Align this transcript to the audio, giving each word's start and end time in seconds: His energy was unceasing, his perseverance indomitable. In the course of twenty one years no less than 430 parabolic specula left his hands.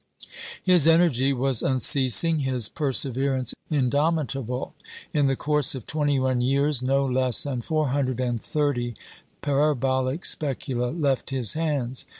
His 0.63 0.87
energy 0.87 1.31
was 1.31 1.61
unceasing, 1.61 2.39
his 2.39 2.69
perseverance 2.69 3.53
indomitable. 3.69 4.73
In 5.13 5.27
the 5.27 5.35
course 5.35 5.75
of 5.75 5.85
twenty 5.85 6.19
one 6.19 6.41
years 6.41 6.81
no 6.81 7.05
less 7.05 7.43
than 7.43 7.61
430 7.61 8.95
parabolic 9.43 10.25
specula 10.25 10.87
left 10.89 11.29
his 11.29 11.53
hands. 11.53 12.07